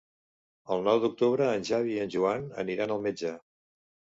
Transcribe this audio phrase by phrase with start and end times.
[0.75, 3.39] El nou d'octubre en Xavi i en Joan aniran al metge.